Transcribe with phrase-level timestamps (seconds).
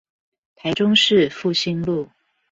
[0.55, 2.09] 台中市復興路